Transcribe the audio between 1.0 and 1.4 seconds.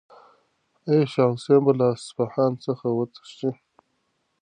شاه